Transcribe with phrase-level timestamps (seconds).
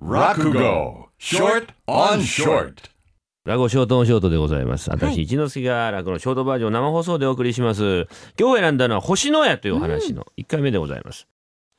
[0.00, 2.90] Rakugo, short on short.
[3.44, 4.90] 落語ショートオンショートでございます。
[4.90, 8.06] 私、はい一之輔が落語のショートバージョンを生放送でお送りします。
[8.38, 11.28] 今日選んだのは星のやというお話の1回目でございます。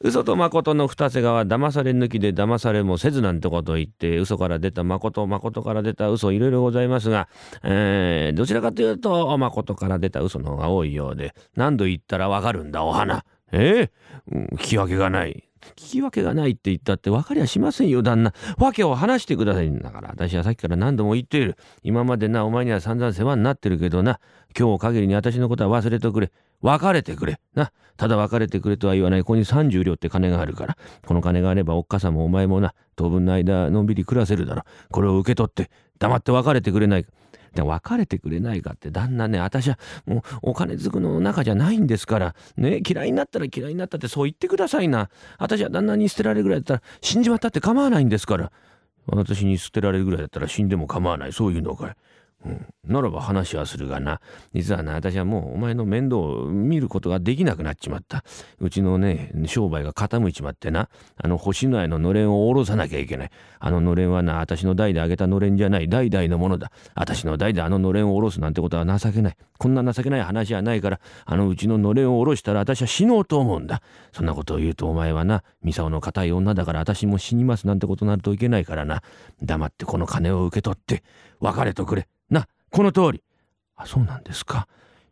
[0.03, 7.27] 嘘と誠の二瀬川騙され抜きで騙されもせずなんてことを言って嘘から出た誠誠から出た嘘いろいろございますが、
[7.63, 15.43] えーどちらかというと誠から出た嘘の方が多いようで何度言ったらわかるんだお花えーうん聞き分けがない
[15.75, 18.33] 聞き分けがないって言ったって分かりゃしませんよ旦那。
[18.57, 19.71] 訳を話してください。
[19.79, 21.57] だから私はさっきから何度も言っている。
[21.83, 24.19] 今までなお前には散々世話になってるけどな。
[24.57, 26.31] 今日限りに私のことは忘れてくれ。
[26.61, 27.39] 別れてくれ。
[27.55, 27.71] な。
[27.97, 29.21] ただ別れてくれとは言わない。
[29.21, 30.77] ここに30両って金があるから。
[31.05, 32.73] この金があればおっかさんもお前もな。
[32.95, 34.63] 当分の間のんびり暮らせるだろ。
[34.91, 35.69] これを受け取って
[36.01, 37.11] 黙って別れてくれないか。
[37.53, 45.09] で別れてくれないかって旦那ね私はもうお金づくの中じゃないんですからね嫌いになったら嫌いになったってそう言ってくださいな。
[45.37, 48.51] 私は旦那に捨てられるぐらいだったら死んじまったって構わないんですから。
[49.05, 51.33] 私に捨てられるぐらいだったら死んでも構わない。
[51.33, 51.95] そういうのかい、
[52.43, 54.19] うん、ならば話はするがな。
[54.53, 58.23] 実はな私はもうお前の面倒を見ることができなくなっちまった。
[58.59, 60.89] うちのね商売が傾いちまってな。
[61.17, 63.31] あの星の屋ののれんを下ろさなきゃいけない。
[63.59, 65.87] あののれんはな私の代であげたのれんじゃない。
[65.87, 66.71] 代々のものだ。
[66.95, 69.37] 私の代であののれんを下ろすなんてことは情けない。
[69.59, 73.83] こんな情けない話はないからあのうちののれんを下ろしたら私は死のうと思うんだ。
[74.11, 79.03] そんなことを言うとお前はなミサオの固い女だから私も死にますなんてことになるといけないからな。
[79.43, 81.03] 黙ってこの金を受け取って
[81.39, 82.07] 別れとくれ。
[82.31, 83.23] なこの通り。
[83.75, 84.67] あそうなんですか。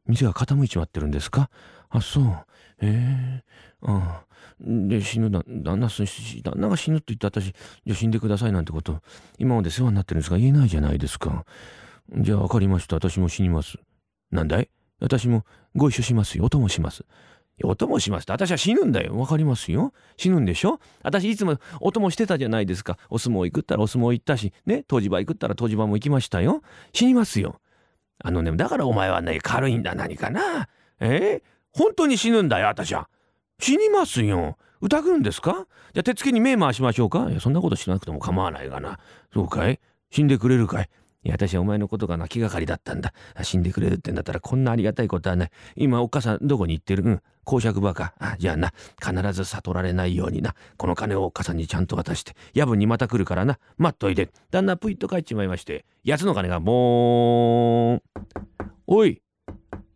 [0.07, 1.51] 店が傾いちまってるんですか。
[1.89, 2.45] あそう。
[2.81, 3.43] ええ。
[3.83, 4.25] ああ
[4.61, 7.53] で死ぬだ旦那すし旦那が死ぬって言って私
[7.85, 9.01] じゃ死んでくださいなんてこと。
[9.37, 11.45] 今まで世話になってるんですが言えないじゃないですか。
[12.17, 12.95] じゃあ分かりました。
[12.95, 13.77] 私も死にます。
[14.31, 14.69] なんだい？
[14.99, 16.45] 私もご一緒しますよ。
[16.45, 17.05] お供します。
[17.61, 18.23] いやお供します。
[18.23, 19.17] って私は死ぬんだよ。
[19.17, 19.93] わかりますよ。
[20.15, 20.79] 死ぬんでしょ？
[21.03, 22.97] 私いつもお供してたじゃないですか。
[23.09, 26.61] お相撲行くったらお相撲行ったしね湯治場行くったら湯治場も行きましたよ。
[26.93, 27.59] 死にますよ。
[28.23, 29.93] あのねだからお前はね軽いんだ。
[29.95, 30.69] 何かな？
[30.99, 31.41] え？
[31.43, 33.09] ー本当に死ぬんだよ私は。
[33.59, 34.57] 死にますよ。
[34.81, 35.67] 疑うんですか？
[35.93, 37.27] じゃあ手つけに目回しましょうか？
[37.29, 38.99] いやそんなことしなくても構わないがな。
[39.33, 39.79] そうかい？
[40.11, 40.89] 死んでくれるかい？
[41.23, 43.13] いや私はお前のことがな気がかりだったんだ。
[43.43, 45.51] 死んでくれるってんだったらこんなありがたいことはない。
[45.75, 47.03] 今お母さんどこに行ってる？
[47.03, 47.21] うん。
[47.43, 48.13] 公爵場か。
[48.37, 48.73] じゃあな。
[49.03, 50.55] 必ず悟られないようにな。
[50.77, 52.35] この金をお母さんにちゃんと渡して。
[52.53, 53.59] 夜分にまた来るからな。
[53.77, 55.85] 待っといて旦那ぷいっと帰っちまいまして。
[56.03, 58.01] やつの金がボーン
[58.87, 59.21] おい。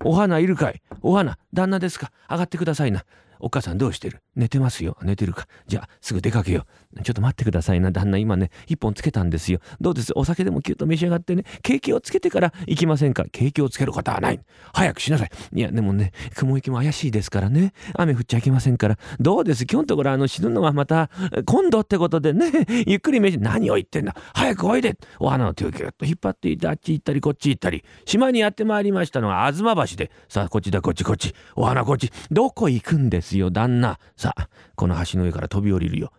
[0.04, 0.82] お花いるかい？
[1.02, 2.12] お花旦那ですか？
[2.30, 3.06] 上がってくださいな。
[3.40, 4.20] お母さんどうしてる？
[4.36, 4.98] 寝てますよ。
[5.04, 5.48] 寝てるか。
[5.68, 7.02] じゃあすぐ出かけよう。
[7.04, 7.92] ちょっと待ってくださいな。
[7.92, 9.60] 旦那今ね一本つけたんですよ。
[9.82, 10.14] どうです？
[10.16, 11.44] お酒でもキュッと召し上がってね。
[11.62, 13.26] ケーキをつけてから行きませんか？
[13.32, 14.40] ケーキをつけることはない。
[14.74, 15.30] 早くしなさい。
[15.54, 17.74] いやでもね雲行きも怪しいですからね。
[17.96, 18.98] 雨降っちゃいけませんから。
[19.20, 19.66] どうです？
[19.70, 21.10] 今日のところあの死ぬのはまた
[21.46, 22.52] 今度ってことでね。
[22.88, 24.16] ゆっくり召し何を言ってんだ？
[24.34, 24.98] 早くおいで。
[25.20, 27.84] お花の手をギュッと引っ張っていてあっち行ったりこっち行ったり。
[28.06, 30.12] 島にやってまいりましたのは吾妻橋で。
[30.30, 31.34] さあこっちだこっちこっち。
[31.56, 32.12] お花こっち。
[32.32, 33.23] どこ行くんです？
[33.24, 33.98] ですよ旦那。
[34.18, 36.12] さあこの橋の上から飛び降りるよ。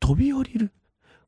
[0.00, 0.72] 飛び降りる？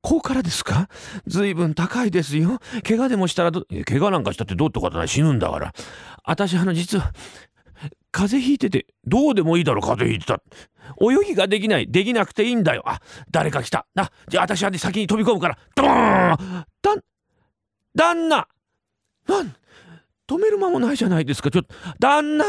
[0.00, 0.88] こうからですか？
[1.26, 2.59] ずいぶん高いですよ。
[2.82, 5.09] 怪我でもしたらど怪我なんかしたってどうってことない。
[5.09, 5.72] 死ぬんだから。
[6.25, 7.12] 私あの実は
[8.10, 10.43] 風邪ひいててどうでもいいだろ風邪ひいてた。
[11.00, 11.91] 泳ぎができない。
[11.91, 12.82] できなくていいんだよ。
[12.87, 13.00] あ
[13.31, 13.87] 誰か来た。
[13.94, 15.59] なじゃあ私はね先に飛び込むから。
[15.75, 16.64] ドーン！
[16.82, 16.97] だ
[17.94, 18.48] 旦那！
[19.28, 19.54] なん
[20.26, 21.50] 止める間もないじゃないですか。
[21.50, 22.44] ちょっと旦那！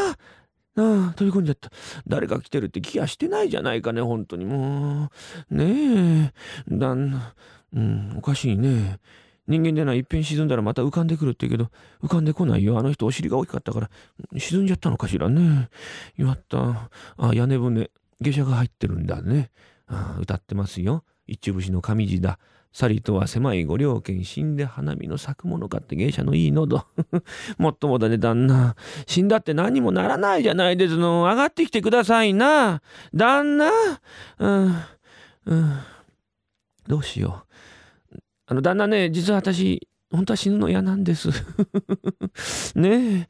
[0.78, 1.72] ああ飛び込んじゃった。
[2.08, 4.46] 誰か来てるって気がしてないじゃないかね本当に。
[4.46, 5.10] も
[5.50, 6.34] うねえ。
[6.70, 7.34] 旦那。
[7.74, 9.00] うんおかしいね。
[9.48, 11.70] 人間でない一遍沈んだらまた浮かんでくるって言うけど
[12.04, 12.78] 浮かんでこないよ。
[12.78, 13.90] あの人お尻が大きかったから。
[14.38, 15.70] 沈んじゃったのかしらね。
[16.18, 16.90] よかった。
[17.18, 17.90] あ屋根船。
[18.22, 19.52] 下車が入ってるんだね。
[19.88, 21.04] あ歌ってますよ。
[21.28, 22.40] 一節の上地だ。
[22.76, 26.84] さりとは狭いご両圏死んで花見の咲くものかって芸者のいい喉
[27.58, 28.76] もっともだね旦那。
[29.08, 32.82] 死んだって何もならないじゃないですの上がってきてくださいな。
[33.14, 33.72] 旦那。
[34.40, 34.76] うん。
[35.46, 35.78] うん。
[36.86, 37.46] どうしよ
[38.12, 38.18] う。
[38.48, 41.30] あの旦那ね実は私本当は死ぬの嫌なんです。
[42.76, 43.28] ねえ。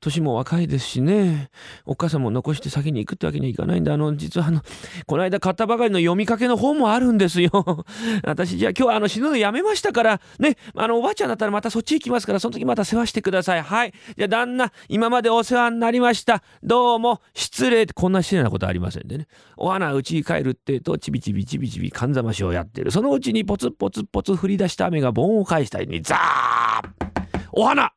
[0.00, 1.50] 年も若いですしね。
[1.86, 4.62] お母さんも残して先に行くってわけにはいかないんであの実はあの
[5.06, 7.50] この間買ったばかりの読みかけの本もあるんですよ。
[8.24, 13.62] 私じゃあ今日あの死ぬのやめましたからねあのおばあちゃんだったらまたそっち行きますからその時また世話してください。
[13.62, 13.92] はい。
[14.16, 16.42] じゃあ旦那今までお世話になりました。
[16.62, 17.86] どうも失礼。
[17.86, 19.26] こんな失礼なことありませんでね。
[19.56, 22.90] お花うちに帰るってとちびちびちびちびかんざましをやってる。
[22.90, 27.92] そのうちにポツポツポツ降り出した雨が盆を返したいにザーお花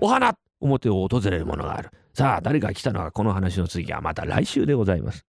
[0.00, 1.90] お花表を訪れるものがある。
[2.14, 5.24] さあ誰が来たのかこの話の次はまた来週でございます。